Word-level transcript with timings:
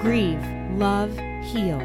grieve, 0.00 0.40
love, 0.76 1.16
heal. 1.42 1.80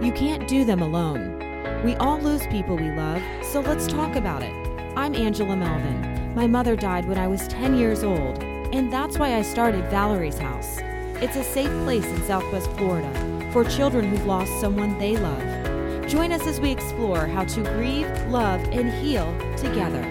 You 0.00 0.12
can't 0.12 0.46
do 0.46 0.64
them 0.64 0.80
alone. 0.80 1.82
We 1.84 1.96
all 1.96 2.20
lose 2.20 2.46
people 2.46 2.76
we 2.76 2.90
love, 2.92 3.20
so 3.42 3.60
let's 3.60 3.88
talk 3.88 4.14
about 4.14 4.44
it. 4.44 4.52
I'm 4.96 5.16
Angela 5.16 5.56
Melvin. 5.56 6.34
My 6.36 6.46
mother 6.46 6.76
died 6.76 7.06
when 7.06 7.18
I 7.18 7.26
was 7.26 7.48
10 7.48 7.76
years 7.76 8.04
old, 8.04 8.42
and 8.72 8.92
that's 8.92 9.18
why 9.18 9.34
I 9.34 9.42
started 9.42 9.90
Valerie's 9.90 10.38
House. 10.38 10.78
It's 11.20 11.36
a 11.36 11.42
safe 11.42 11.72
place 11.82 12.06
in 12.06 12.22
Southwest 12.22 12.70
Florida 12.72 13.50
for 13.52 13.64
children 13.64 14.04
who've 14.08 14.26
lost 14.26 14.60
someone 14.60 14.96
they 14.98 15.16
love. 15.16 16.06
Join 16.06 16.30
us 16.30 16.46
as 16.46 16.60
we 16.60 16.70
explore 16.70 17.26
how 17.26 17.44
to 17.44 17.62
grieve, 17.74 18.08
love, 18.28 18.60
and 18.70 18.92
heal 18.92 19.26
together. 19.56 20.04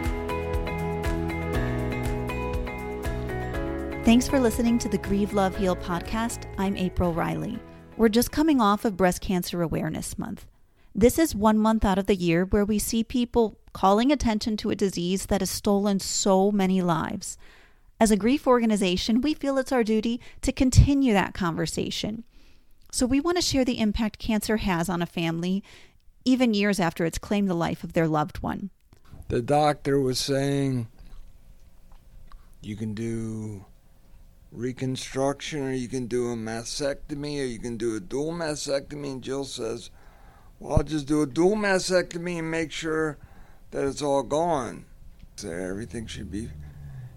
Thanks 4.08 4.26
for 4.26 4.39
listening 4.39 4.80
to 4.80 4.88
the 4.88 5.00
Grieve, 5.00 5.34
Love, 5.34 5.58
Heal 5.58 5.76
podcast. 5.76 6.46
I'm 6.57 6.78
April 6.78 7.11
Riley. 7.11 7.60
We're 7.98 8.07
just 8.07 8.32
coming 8.32 8.61
off 8.61 8.86
of 8.86 8.96
Breast 8.96 9.20
Cancer 9.20 9.61
Awareness 9.61 10.18
Month. 10.18 10.46
This 10.96 11.20
is 11.20 11.36
one 11.36 11.57
month 11.60 11.84
out 11.84 12.00
of 12.00 12.06
the 12.06 12.15
year 12.15 12.46
where 12.46 12.64
we 12.64 12.79
see 12.79 13.04
people 13.04 13.57
calling 13.74 14.10
attention 14.10 14.56
to 14.57 14.70
a 14.70 14.78
disease 14.78 15.25
that 15.25 15.42
has 15.42 15.50
stolen 15.50 16.00
so 16.00 16.54
many 16.54 16.82
lives. 16.82 17.38
As 18.00 18.10
a 18.10 18.15
grief 18.15 18.48
organization, 18.48 19.20
we 19.20 19.34
feel 19.34 19.57
it's 19.57 19.74
our 19.74 19.84
duty 19.84 20.21
to 20.39 20.54
continue 20.54 21.12
that 21.12 21.34
conversation. 21.34 22.24
So 22.93 23.06
we 23.06 23.20
want 23.20 23.36
to 23.36 23.43
share 23.43 23.65
the 23.65 23.82
impact 23.82 24.20
cancer 24.20 24.56
has 24.56 24.87
on 24.87 25.01
a 25.01 25.06
family, 25.06 25.65
even 26.24 26.54
years 26.54 26.79
after 26.79 27.04
it's 27.04 27.18
claimed 27.18 27.50
the 27.50 27.56
life 27.56 27.84
of 27.84 27.92
their 27.92 28.07
loved 28.07 28.37
one. 28.37 28.70
The 29.28 29.42
doctor 29.42 30.00
was 30.00 30.18
saying 30.18 30.87
you 32.62 32.78
can 32.78 32.94
do 32.94 33.66
reconstruction 34.52 35.64
or 35.64 35.73
you 35.73 35.88
can 35.88 36.08
do 36.08 36.31
a 36.31 36.36
mastectomy 36.36 37.42
or 37.42 37.45
you 37.45 37.59
can 37.59 37.78
do 37.78 37.95
a 37.95 38.00
dual 38.00 38.31
mastectomy 38.31 39.12
and 39.12 39.22
Jill 39.22 39.45
says, 39.45 39.90
Well 40.59 40.78
I'll 40.78 40.84
just 40.84 41.08
do 41.08 41.22
a 41.22 41.28
dual 41.28 41.56
mastectomy 41.56 42.40
and 42.40 42.52
make 42.52 42.72
sure 42.72 43.18
that 43.72 43.86
it's 43.86 44.02
all 44.02 44.23
gone. 44.23 44.86
So 45.36 45.50
everything 45.50 46.08
should 46.08 46.31
be 46.31 46.50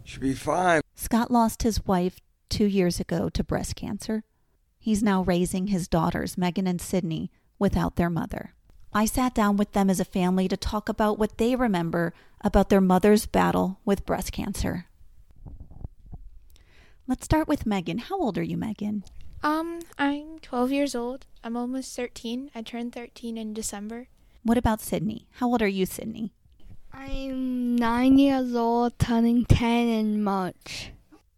should 0.05 0.23
be 0.23 0.35
fine. 0.35 0.81
Scott 0.95 1.31
lost 1.31 1.63
his 1.63 1.87
wife 1.87 2.21
two 2.49 2.67
years 2.67 3.01
ago 3.01 3.29
to 3.31 3.45
breast 3.45 3.77
cancer. 3.77 4.25
He's 4.79 5.03
now 5.03 5.23
raising 5.23 5.69
his 5.69 5.89
daughters, 5.89 6.37
Megan 6.37 6.67
and 6.67 6.81
Sydney, 6.81 7.31
without 7.59 7.97
their 7.97 8.11
mother. 8.11 8.55
I 8.93 9.05
sat 9.05 9.35
down 9.35 9.57
with 9.57 9.73
them 9.73 9.89
as 9.89 10.01
a 10.01 10.05
family 10.05 10.49
to 10.49 10.57
talk 10.57 10.89
about 10.89 11.19
what 11.19 11.39
they 11.39 11.55
remember 11.55 12.13
about 12.41 12.71
their 12.71 12.81
mother's 12.81 13.27
battle 13.27 13.79
with 13.85 14.05
breast 14.05 14.33
cancer. 14.33 14.87
Let's 17.11 17.25
start 17.25 17.49
with 17.49 17.67
Megan. 17.67 17.99
How 17.99 18.21
old 18.21 18.39
are 18.39 18.43
you, 18.45 18.57
Megan? 18.57 19.03
Um, 19.43 19.81
I'm 19.99 20.39
12 20.43 20.71
years 20.71 20.95
old. 20.95 21.27
I'm 21.43 21.57
almost 21.57 21.97
13. 21.97 22.53
I 22.55 22.63
turned 22.63 22.93
13 22.93 23.37
in 23.37 23.53
December. 23.53 24.07
What 24.45 24.57
about 24.57 24.81
Sydney? 24.81 25.27
How 25.33 25.49
old 25.49 25.61
are 25.61 25.67
you, 25.67 25.87
Sydney? 25.87 26.31
I'm 26.93 27.75
nine 27.75 28.17
years 28.17 28.55
old, 28.55 28.97
turning 29.01 29.45
10 29.45 29.89
in 29.89 30.23
March. 30.23 30.93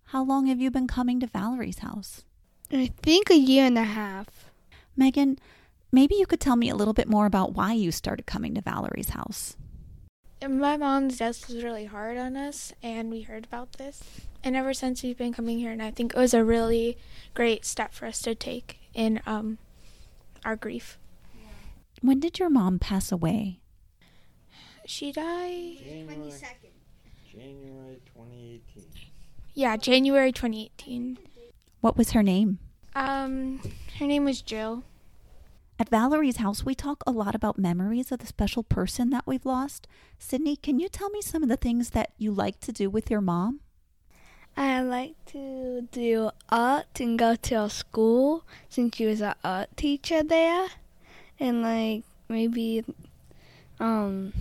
How 0.08 0.22
long 0.22 0.44
have 0.44 0.60
you 0.60 0.70
been 0.70 0.86
coming 0.86 1.20
to 1.20 1.26
Valerie's 1.26 1.78
house? 1.78 2.22
I 2.70 2.92
think 3.00 3.30
a 3.30 3.38
year 3.38 3.64
and 3.64 3.78
a 3.78 3.84
half. 3.84 4.50
Megan, 4.94 5.38
maybe 5.90 6.16
you 6.16 6.26
could 6.26 6.40
tell 6.40 6.56
me 6.56 6.68
a 6.68 6.76
little 6.76 6.92
bit 6.92 7.08
more 7.08 7.24
about 7.24 7.54
why 7.54 7.72
you 7.72 7.92
started 7.92 8.26
coming 8.26 8.54
to 8.56 8.60
Valerie's 8.60 9.08
house. 9.08 9.56
My 10.48 10.76
mom's 10.76 11.18
death 11.18 11.48
was 11.48 11.62
really 11.62 11.84
hard 11.84 12.18
on 12.18 12.36
us, 12.36 12.72
and 12.82 13.10
we 13.10 13.22
heard 13.22 13.44
about 13.44 13.74
this. 13.74 14.02
And 14.42 14.56
ever 14.56 14.74
since 14.74 15.02
we've 15.02 15.16
been 15.16 15.32
coming 15.32 15.58
here, 15.58 15.70
and 15.70 15.82
I 15.82 15.92
think 15.92 16.14
it 16.14 16.18
was 16.18 16.34
a 16.34 16.42
really 16.42 16.98
great 17.32 17.64
step 17.64 17.94
for 17.94 18.06
us 18.06 18.20
to 18.22 18.34
take 18.34 18.80
in 18.92 19.20
um, 19.24 19.58
our 20.44 20.56
grief. 20.56 20.98
When 22.00 22.18
did 22.18 22.40
your 22.40 22.50
mom 22.50 22.80
pass 22.80 23.12
away? 23.12 23.60
She 24.84 25.12
died. 25.12 25.76
January, 25.78 26.32
January 27.30 28.00
2018. 28.06 28.84
Yeah, 29.54 29.76
January 29.76 30.32
2018. 30.32 31.18
What 31.80 31.96
was 31.96 32.10
her 32.12 32.22
name? 32.22 32.58
Um, 32.96 33.60
her 34.00 34.06
name 34.06 34.24
was 34.24 34.42
Jill. 34.42 34.82
At 35.82 35.90
Valerie's 35.90 36.36
house, 36.36 36.64
we 36.64 36.76
talk 36.76 37.02
a 37.08 37.10
lot 37.10 37.34
about 37.34 37.58
memories 37.58 38.12
of 38.12 38.20
the 38.20 38.26
special 38.28 38.62
person 38.62 39.10
that 39.10 39.26
we've 39.26 39.44
lost. 39.44 39.88
Sydney, 40.16 40.54
can 40.54 40.78
you 40.78 40.88
tell 40.88 41.10
me 41.10 41.20
some 41.20 41.42
of 41.42 41.48
the 41.48 41.56
things 41.56 41.90
that 41.90 42.12
you 42.18 42.30
like 42.30 42.60
to 42.60 42.70
do 42.70 42.88
with 42.88 43.10
your 43.10 43.20
mom? 43.20 43.58
I 44.56 44.80
like 44.82 45.16
to 45.32 45.88
do 45.90 46.30
art 46.48 47.00
and 47.00 47.18
go 47.18 47.34
to 47.34 47.68
school 47.68 48.44
since 48.68 48.94
she 48.94 49.06
was 49.06 49.20
an 49.22 49.34
art 49.42 49.76
teacher 49.76 50.22
there. 50.22 50.68
And 51.40 51.62
like 51.62 52.04
maybe 52.28 52.84
um 53.80 54.32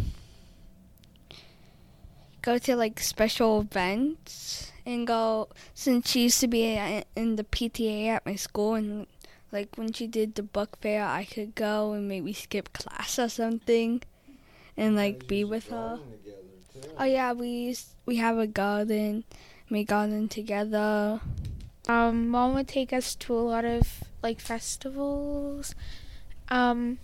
go 2.44 2.60
to 2.60 2.76
like 2.76 3.00
special 3.00 3.62
events 3.62 4.72
and 4.86 5.08
go 5.08 5.50
since 5.74 6.12
she 6.12 6.22
used 6.22 6.40
to 6.42 6.48
be 6.48 6.76
in 7.16 7.36
the 7.38 7.44
PTA 7.44 8.10
at 8.10 8.28
my 8.28 8.36
school 8.36 8.76
and 8.76 9.08
like 9.52 9.76
when 9.76 9.92
she 9.92 10.08
did 10.08 10.36
the 10.36 10.44
book 10.44 10.78
fair 10.82 11.06
I 11.06 11.26
could 11.26 11.56
go 11.56 11.94
and 11.94 12.08
maybe 12.08 12.34
skip 12.34 12.72
class 12.74 13.20
or 13.20 13.30
something 13.30 14.02
and 14.78 14.96
like 14.96 15.28
be 15.28 15.44
with 15.44 15.68
her. 15.70 16.00
Oh 16.98 17.04
yeah, 17.04 17.34
we 17.34 17.48
used, 17.48 17.96
we 18.06 18.18
have 18.18 18.38
a 18.38 18.48
garden. 18.48 19.24
We 19.70 19.84
garden 19.84 20.28
together. 20.28 21.22
Um, 21.88 22.30
mom 22.30 22.54
would 22.56 22.68
take 22.68 22.94
us 22.94 23.16
to 23.16 23.34
a 23.34 23.40
lot 23.40 23.66
of 23.66 24.04
like 24.22 24.40
festivals. 24.40 25.76
Um, 26.50 27.00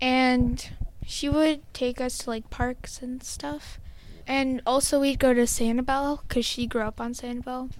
and 0.00 0.68
she 1.06 1.28
would 1.28 1.62
take 1.72 2.00
us 2.00 2.18
to 2.18 2.30
like 2.30 2.50
parks 2.50 3.00
and 3.02 3.22
stuff. 3.22 3.78
And 4.26 4.62
also, 4.66 5.00
we'd 5.00 5.18
go 5.18 5.34
to 5.34 5.42
Sanibel 5.42 6.22
because 6.22 6.46
she 6.46 6.66
grew 6.66 6.80
up 6.80 7.00
on 7.00 7.12
Sanibel. 7.12 7.70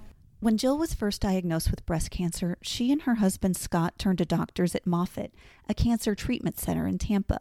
When 0.44 0.59
Jill 0.59 0.77
was 0.77 0.93
first 0.93 1.22
diagnosed 1.22 1.71
with 1.71 1.87
breast 1.87 2.10
cancer, 2.10 2.59
she 2.60 2.93
and 2.93 3.00
her 3.00 3.15
husband 3.15 3.56
Scott 3.56 3.99
turned 3.99 4.19
to 4.19 4.27
doctors 4.27 4.75
at 4.75 4.87
Moffitt, 4.87 5.32
a 5.71 5.72
cancer 5.72 6.15
treatment 6.15 6.59
center 6.59 6.87
in 6.87 6.99
Tampa. 6.99 7.41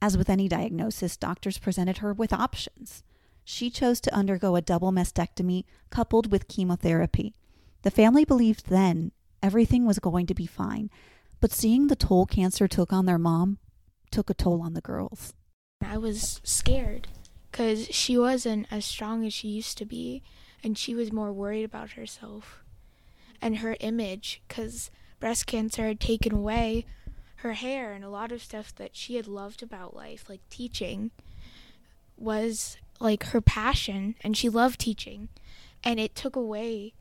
As 0.00 0.16
with 0.16 0.30
any 0.30 0.48
diagnosis, 0.48 1.16
doctors 1.16 1.58
presented 1.58 1.98
her 1.98 2.12
with 2.12 2.32
options. 2.32 3.02
She 3.42 3.68
chose 3.68 4.00
to 4.02 4.14
undergo 4.14 4.54
a 4.54 4.62
double 4.62 4.92
mastectomy 4.92 5.64
coupled 5.90 6.30
with 6.30 6.46
chemotherapy. 6.46 7.34
The 7.82 7.90
family 7.90 8.24
believed 8.24 8.68
then 8.68 9.10
everything 9.42 9.84
was 9.84 9.98
going 9.98 10.26
to 10.26 10.34
be 10.34 10.46
fine, 10.46 10.88
but 11.40 11.50
seeing 11.50 11.88
the 11.88 11.96
toll 11.96 12.26
cancer 12.26 12.68
took 12.68 12.92
on 12.92 13.06
their 13.06 13.18
mom 13.18 13.58
took 14.12 14.30
a 14.30 14.34
toll 14.34 14.62
on 14.62 14.74
the 14.74 14.80
girls. 14.80 15.34
I 15.84 15.98
was 15.98 16.40
scared 16.44 17.08
because 17.50 17.88
she 17.88 18.16
wasn't 18.16 18.68
as 18.70 18.84
strong 18.84 19.26
as 19.26 19.34
she 19.34 19.48
used 19.48 19.76
to 19.78 19.84
be, 19.84 20.22
and 20.62 20.76
she 20.76 20.94
was 20.94 21.12
more 21.12 21.32
worried 21.32 21.64
about 21.64 21.92
herself 21.92 22.62
and 23.40 23.58
her 23.58 23.76
image 23.80 24.42
because 24.46 24.90
breast 25.18 25.46
cancer 25.46 25.86
had 25.86 26.00
taken 26.00 26.32
away 26.32 26.84
her 27.36 27.54
hair 27.54 27.92
and 27.92 28.04
a 28.04 28.10
lot 28.10 28.32
of 28.32 28.42
stuff 28.42 28.74
that 28.74 28.94
she 28.94 29.16
had 29.16 29.26
loved 29.26 29.62
about 29.62 29.96
life, 29.96 30.28
like 30.28 30.40
teaching, 30.50 31.10
was 32.16 32.76
like 33.00 33.24
her 33.24 33.40
passion, 33.40 34.14
and 34.20 34.36
she 34.36 34.48
loved 34.48 34.78
teaching, 34.78 35.28
and 35.82 35.98
it 35.98 36.14
took 36.14 36.36
away 36.36 36.92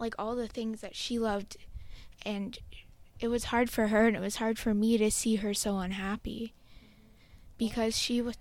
like 0.00 0.14
all 0.18 0.34
the 0.34 0.48
things 0.48 0.80
that 0.80 0.96
she 0.96 1.18
loved, 1.18 1.56
and 2.24 2.58
it 3.20 3.28
was 3.28 3.44
hard 3.44 3.70
for 3.70 3.88
her, 3.88 4.08
and 4.08 4.16
it 4.16 4.20
was 4.20 4.36
hard 4.36 4.58
for 4.58 4.74
me 4.74 4.98
to 4.98 5.10
see 5.10 5.36
her 5.36 5.54
so 5.54 5.78
unhappy 5.78 6.52
because 7.56 7.96
she 7.96 8.20
was 8.20 8.36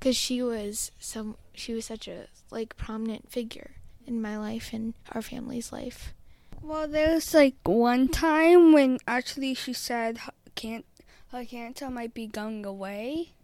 because 0.00 0.16
she 0.16 0.42
was 0.42 0.90
some 0.98 1.36
she 1.52 1.74
was 1.74 1.84
such 1.84 2.08
a 2.08 2.26
like 2.50 2.76
prominent 2.76 3.30
figure 3.30 3.72
in 4.06 4.20
my 4.20 4.36
life 4.36 4.72
and 4.72 4.94
our 5.12 5.20
family's 5.20 5.72
life. 5.72 6.14
Well, 6.62 6.88
there's 6.88 7.34
like 7.34 7.56
one 7.64 8.08
time 8.08 8.72
when 8.72 8.98
actually 9.06 9.54
she 9.54 9.74
said 9.74 10.18
her 10.18 10.32
can't 10.54 10.86
her 11.32 11.44
cancer 11.44 11.90
might 11.90 12.14
be 12.14 12.26
going 12.26 12.64
away. 12.64 13.34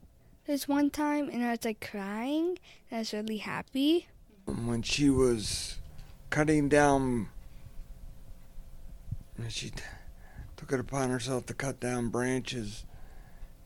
There's 0.47 0.67
one 0.67 0.91
time 0.91 1.29
and 1.29 1.45
I 1.45 1.51
was 1.51 1.65
like 1.65 1.87
crying 1.91 2.59
and 2.91 2.97
I 2.97 2.99
was 3.01 3.13
really 3.13 3.39
happy. 3.39 4.09
When 4.47 4.81
she 4.83 5.11
was 5.11 5.79
cutting 6.31 6.69
down, 6.69 7.29
she 9.49 9.71
t- 9.71 9.83
took 10.57 10.73
it 10.73 10.81
upon 10.81 11.11
herself 11.11 11.47
to 11.47 11.55
cut 11.55 11.81
down 11.81 12.09
branches 12.09 12.85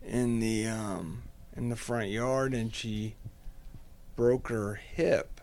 in 0.03 0.41
the 0.41 0.67
um, 0.67 1.23
in 1.57 1.69
the 1.69 1.77
front 1.77 2.11
yard, 2.11 2.55
and 2.55 2.75
she 2.75 3.17
broke 4.17 4.49
her 4.49 4.75
hip. 4.75 5.41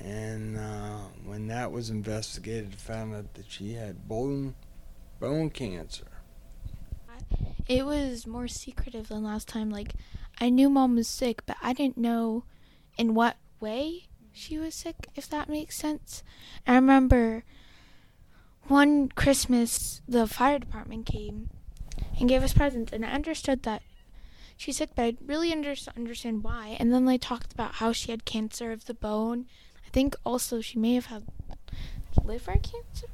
And 0.00 0.56
uh, 0.56 0.98
when 1.24 1.48
that 1.48 1.72
was 1.72 1.90
investigated, 1.90 2.74
found 2.74 3.14
out 3.14 3.34
that 3.34 3.50
she 3.50 3.74
had 3.74 4.08
bone 4.08 4.54
bone 5.20 5.50
cancer. 5.50 6.06
It 7.66 7.84
was 7.84 8.26
more 8.26 8.48
secretive 8.48 9.08
than 9.08 9.24
last 9.24 9.48
time. 9.48 9.70
Like, 9.70 9.94
I 10.40 10.48
knew 10.48 10.70
mom 10.70 10.94
was 10.94 11.08
sick, 11.08 11.44
but 11.44 11.56
I 11.60 11.72
didn't 11.72 11.98
know 11.98 12.44
in 12.96 13.14
what 13.14 13.36
way 13.60 14.08
she 14.32 14.56
was 14.58 14.74
sick, 14.74 15.08
if 15.16 15.28
that 15.30 15.48
makes 15.48 15.76
sense. 15.76 16.22
I 16.66 16.76
remember 16.76 17.44
one 18.68 19.08
Christmas, 19.08 20.00
the 20.08 20.26
fire 20.26 20.58
department 20.58 21.06
came 21.06 21.50
and 22.18 22.28
gave 22.28 22.42
us 22.42 22.52
presents, 22.52 22.92
and 22.92 23.04
I 23.04 23.10
understood 23.10 23.62
that 23.64 23.82
she's 24.56 24.76
sick, 24.78 24.90
but 24.94 25.02
I 25.02 25.16
really 25.24 25.52
under- 25.52 25.74
understand 25.96 26.42
why. 26.42 26.76
And 26.78 26.92
then 26.92 27.04
they 27.04 27.18
talked 27.18 27.52
about 27.52 27.76
how 27.76 27.92
she 27.92 28.10
had 28.10 28.24
cancer 28.24 28.72
of 28.72 28.86
the 28.86 28.94
bone. 28.94 29.46
I 29.86 29.90
think 29.90 30.16
also 30.24 30.60
she 30.60 30.78
may 30.78 30.94
have 30.94 31.06
had 31.06 31.24
liver 32.24 32.52
cancer, 32.52 33.08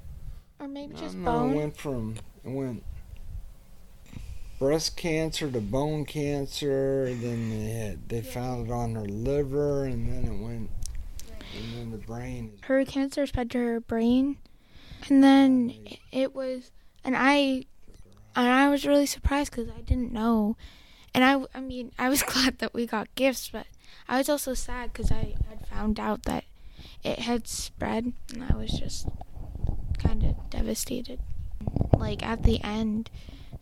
or 0.58 0.68
maybe 0.68 0.94
just 0.94 1.16
no, 1.16 1.24
bone. 1.24 1.52
it 1.52 1.56
went 1.56 1.76
from 1.76 2.14
it 2.44 2.50
went 2.50 2.82
breast 4.58 4.96
cancer 4.96 5.50
to 5.50 5.60
bone 5.60 6.04
cancer. 6.04 7.06
Then 7.14 7.50
they 7.50 7.70
had 7.70 8.08
they 8.08 8.22
found 8.22 8.68
it 8.68 8.72
on 8.72 8.94
her 8.94 9.04
liver, 9.04 9.84
and 9.84 10.08
then 10.08 10.24
it 10.32 10.42
went, 10.42 10.70
and 11.56 11.74
then 11.76 11.90
the 11.90 11.98
brain. 11.98 12.58
her 12.62 12.84
cancer 12.84 13.26
spread 13.26 13.50
to 13.52 13.58
her 13.58 13.80
brain 13.80 14.38
and 15.08 15.22
then 15.22 15.74
it 16.12 16.34
was 16.34 16.70
and 17.04 17.14
i 17.16 17.64
and 18.36 18.48
i 18.48 18.68
was 18.68 18.86
really 18.86 19.06
surprised 19.06 19.50
because 19.50 19.68
i 19.70 19.80
didn't 19.80 20.12
know. 20.12 20.56
And 21.14 21.24
i 21.24 21.44
i 21.54 21.60
mean 21.60 21.92
i 21.98 22.08
was 22.08 22.22
glad 22.32 22.58
that 22.58 22.74
we 22.74 22.86
got 22.86 23.14
gifts 23.14 23.48
but 23.48 23.66
i 24.08 24.18
was 24.18 24.28
also 24.28 24.54
sad 24.54 24.92
because 24.92 25.10
i 25.12 25.34
had 25.48 25.66
found 25.66 26.00
out 26.00 26.24
that 26.24 26.44
it 27.02 27.20
had 27.20 27.46
spread 27.46 28.12
and 28.32 28.44
i 28.44 28.56
was 28.56 28.70
just 28.72 29.08
kind 29.98 30.22
of 30.24 30.50
devastated. 30.50 31.18
Like 31.96 32.22
at 32.22 32.42
the 32.42 32.62
end 32.62 33.10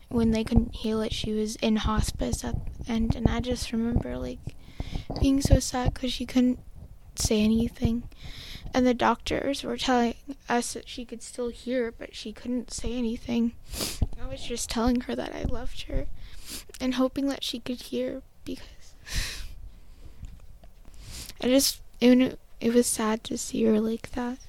when 0.09 0.31
they 0.31 0.43
couldn't 0.43 0.75
heal 0.75 1.01
it 1.01 1.13
she 1.13 1.31
was 1.31 1.55
in 1.57 1.77
hospice 1.77 2.43
at 2.43 2.55
the 2.65 2.91
end 2.91 3.15
and 3.15 3.27
i 3.27 3.39
just 3.39 3.71
remember 3.71 4.17
like 4.17 4.39
being 5.19 5.41
so 5.41 5.59
sad 5.59 5.93
because 5.93 6.11
she 6.11 6.25
couldn't 6.25 6.59
say 7.19 7.41
anything 7.41 8.03
and 8.73 8.87
the 8.87 8.93
doctors 8.93 9.63
were 9.63 9.77
telling 9.77 10.15
us 10.49 10.73
that 10.73 10.89
she 10.89 11.05
could 11.05 11.21
still 11.21 11.49
hear, 11.49 11.91
but 11.91 12.15
she 12.15 12.33
couldn't 12.33 12.71
say 12.71 12.97
anything. 12.97 13.53
I 14.21 14.27
was 14.27 14.43
just 14.43 14.69
telling 14.69 15.01
her 15.01 15.15
that 15.15 15.35
I 15.35 15.43
loved 15.43 15.83
her 15.83 16.07
and 16.81 16.95
hoping 16.95 17.27
that 17.27 17.43
she 17.43 17.59
could 17.59 17.81
hear 17.81 18.23
because 18.43 18.95
I 21.41 21.47
just 21.47 21.81
it, 22.01 22.39
it 22.59 22.73
was 22.73 22.87
sad 22.87 23.23
to 23.25 23.37
see 23.37 23.63
her 23.65 23.79
like 23.79 24.11
that. 24.11 24.39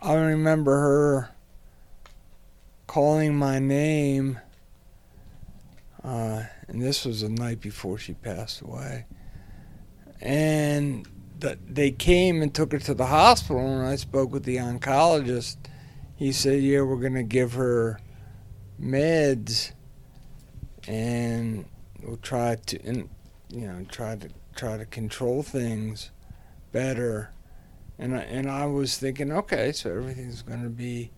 I 0.00 0.14
remember 0.14 0.76
her 0.76 1.30
calling 2.86 3.34
my 3.34 3.58
name, 3.58 4.38
uh, 6.04 6.44
and 6.68 6.80
this 6.80 7.04
was 7.04 7.22
the 7.22 7.28
night 7.28 7.60
before 7.60 7.98
she 7.98 8.14
passed 8.14 8.60
away. 8.60 9.06
And 10.20 11.06
the, 11.38 11.58
they 11.66 11.90
came 11.90 12.42
and 12.42 12.52
took 12.52 12.72
her 12.72 12.78
to 12.80 12.94
the 12.94 13.06
hospital, 13.06 13.64
and 13.64 13.86
I 13.86 13.96
spoke 13.96 14.32
with 14.32 14.44
the 14.44 14.56
oncologist. 14.56 15.56
He 16.16 16.32
said, 16.32 16.62
"Yeah, 16.62 16.82
we're 16.82 16.96
going 16.96 17.14
to 17.14 17.22
give 17.22 17.52
her 17.54 18.00
meds, 18.80 19.72
and 20.86 21.66
we'll 22.02 22.16
try 22.16 22.56
to, 22.56 22.82
and 22.84 23.08
you 23.48 23.66
know, 23.66 23.84
try 23.88 24.16
to 24.16 24.28
try 24.56 24.76
to 24.76 24.84
control 24.84 25.42
things 25.42 26.10
better." 26.72 27.30
And 27.98 28.14
I, 28.14 28.20
and 28.20 28.48
I 28.48 28.66
was 28.66 28.96
thinking, 28.96 29.32
okay, 29.32 29.72
so 29.72 29.90
everything's 29.90 30.42
going 30.42 30.62
to 30.62 30.68
be 30.68 31.10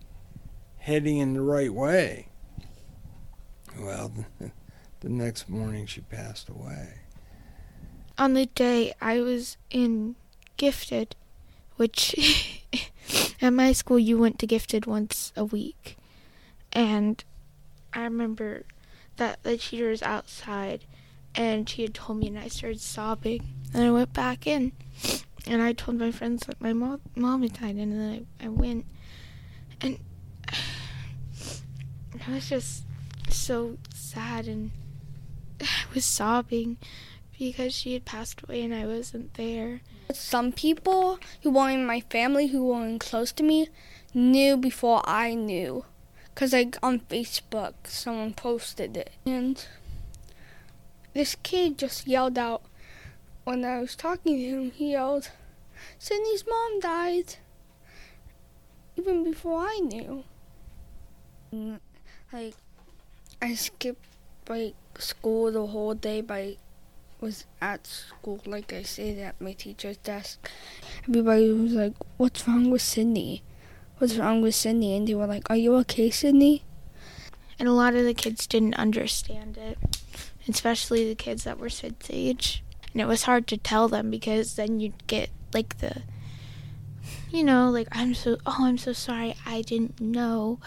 heading 0.79 1.19
in 1.19 1.35
the 1.35 1.43
right 1.43 1.73
way. 1.73 2.29
Well, 3.79 4.13
the 5.01 5.09
next 5.09 5.49
morning 5.49 5.85
she 5.85 6.01
passed 6.01 6.49
away. 6.49 6.95
On 8.21 8.35
the 8.35 8.45
day 8.45 8.93
I 9.01 9.21
was 9.21 9.57
in 9.71 10.15
gifted, 10.59 11.17
which 11.77 12.15
at 13.41 13.51
my 13.55 13.73
school 13.73 13.99
you 13.99 14.19
went 14.19 14.39
to 14.41 14.47
gifted 14.47 14.85
once 14.85 15.33
a 15.37 15.45
week. 15.47 15.97
And 16.71 17.25
I 17.95 18.03
remember 18.03 18.67
that 19.17 19.43
the 19.43 19.57
teacher 19.57 19.89
was 19.89 20.03
outside 20.03 20.85
and 21.35 21.67
she 21.67 21.81
had 21.81 21.95
told 21.95 22.19
me 22.19 22.27
and 22.27 22.39
I 22.39 22.49
started 22.49 22.83
sobbing. 22.83 23.55
And 23.73 23.85
I 23.85 23.91
went 23.91 24.13
back 24.13 24.47
in 24.47 24.73
and 25.47 25.63
I 25.63 25.73
told 25.73 25.99
my 25.99 26.11
friends 26.11 26.45
that 26.45 26.61
my 26.61 26.75
mom, 26.75 27.01
mom 27.17 27.41
had 27.41 27.55
died 27.55 27.77
and 27.77 27.91
then 27.91 28.27
I, 28.39 28.45
I 28.45 28.49
went 28.51 28.85
and 29.81 29.99
I 32.29 32.35
was 32.35 32.51
just 32.51 32.85
so 33.31 33.79
sad 33.95 34.47
and 34.47 34.73
I 35.63 35.95
was 35.95 36.05
sobbing 36.05 36.77
because 37.41 37.75
she 37.75 37.95
had 37.95 38.05
passed 38.05 38.43
away 38.43 38.63
and 38.63 38.75
I 38.75 38.85
wasn't 38.85 39.33
there. 39.35 39.81
Some 40.13 40.53
people 40.53 41.19
who 41.43 41.51
weren't 41.51 41.81
in 41.81 41.87
my 41.87 42.01
family, 42.01 42.49
who 42.49 42.67
weren't 42.67 43.01
close 43.01 43.33
to 43.33 43.43
me, 43.43 43.69
knew 44.13 44.59
before 44.59 45.01
I 45.07 45.33
knew. 45.35 45.87
Because, 46.35 46.53
like, 46.53 46.77
on 46.83 47.01
Facebook, 47.01 47.73
someone 47.85 48.35
posted 48.35 48.95
it. 48.95 49.13
And 49.25 49.65
this 51.15 51.35
kid 51.43 51.79
just 51.79 52.07
yelled 52.07 52.37
out 52.37 52.63
when 53.45 53.65
I 53.65 53.81
was 53.81 53.97
talking 53.97 54.37
to 54.37 54.43
him, 54.43 54.71
he 54.73 54.93
yelled, 54.93 55.31
Sydney's 55.99 56.45
mom 56.47 56.81
died. 56.81 57.37
Even 58.97 59.25
before 59.25 59.63
I 59.63 59.79
knew. 59.79 60.25
Like, 62.31 62.55
I 63.41 63.55
skipped, 63.55 64.05
like, 64.47 64.75
school 64.99 65.51
the 65.51 65.69
whole 65.69 65.95
day 65.95 66.21
by 66.21 66.59
was 67.21 67.47
at 67.61 67.87
school, 67.87 68.41
like 68.47 68.73
I 68.73 68.83
said, 68.83 69.19
at 69.19 69.41
my 69.41 69.53
teacher's 69.53 69.97
desk. 69.99 70.51
Everybody 71.09 71.53
was 71.53 71.73
like, 71.73 71.95
What's 72.17 72.47
wrong 72.47 72.71
with 72.71 72.83
Sydney? 72.83 73.43
What's 73.99 74.17
wrong 74.17 74.41
with 74.41 74.55
Sydney? 74.55 74.97
And 74.97 75.07
they 75.07 75.15
were 75.15 75.27
like, 75.27 75.49
Are 75.51 75.57
you 75.57 75.75
okay, 75.77 76.11
Sydney? 76.11 76.65
And 77.59 77.69
a 77.69 77.73
lot 77.73 77.95
of 77.95 78.05
the 78.05 78.15
kids 78.15 78.47
didn't 78.47 78.75
understand 78.75 79.59
it, 79.59 79.79
especially 80.49 81.07
the 81.07 81.15
kids 81.15 81.45
that 81.45 81.59
were 81.59 81.69
Sid's 81.69 82.09
age. 82.09 82.65
And 82.93 83.03
it 83.03 83.07
was 83.07 83.25
hard 83.25 83.47
to 83.49 83.57
tell 83.57 83.87
them 83.87 84.11
because 84.11 84.57
then 84.57 84.81
you'd 84.81 85.07
get 85.07 85.31
like 85.53 85.79
the, 85.79 86.03
you 87.31 87.45
know, 87.45 87.71
like, 87.71 87.89
I'm 87.93 88.15
so, 88.15 88.39
oh, 88.47 88.57
I'm 88.61 88.79
so 88.79 88.93
sorry, 88.93 89.35
I 89.45 89.63
didn't 89.63 90.01
know. 90.01 90.59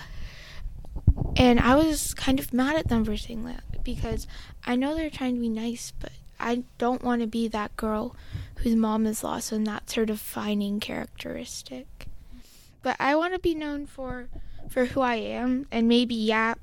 And 1.36 1.60
I 1.60 1.76
was 1.76 2.14
kind 2.14 2.40
of 2.40 2.54
mad 2.54 2.76
at 2.76 2.90
them 2.90 3.04
for 3.04 3.18
saying 3.18 3.44
that 3.46 3.64
because 3.84 4.28
I 4.66 4.76
know 4.76 4.96
they're 4.96 5.10
trying 5.10 5.36
to 5.36 5.42
be 5.42 5.50
nice, 5.50 5.92
but 6.00 6.12
I 6.44 6.64
don't 6.78 7.04
want 7.04 7.22
to 7.22 7.28
be 7.28 7.48
that 7.48 7.76
girl 7.78 8.16
whose 8.58 8.76
mom 8.76 9.06
is 9.08 9.24
lost 9.24 9.52
and 9.52 9.66
that's 9.66 9.94
her 9.94 10.06
defining 10.06 10.80
characteristic. 10.80 12.08
But 12.82 12.98
I 13.00 13.16
want 13.16 13.34
to 13.34 13.40
be 13.40 13.56
known 13.56 13.86
for 13.86 14.28
for 14.70 14.86
who 14.86 15.02
I 15.02 15.16
am 15.16 15.68
and 15.72 15.88
maybe 15.88 16.16
yeah 16.16 16.56